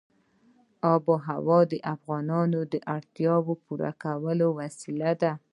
آب 0.93 1.03
وهوا 1.11 1.59
د 1.71 1.73
افغانانو 1.93 2.59
د 2.73 2.75
اړتیاوو 2.95 3.53
د 3.57 3.61
پوره 3.63 3.91
کولو 4.03 4.47
وسیله 4.59 5.11
ده. 5.21 5.31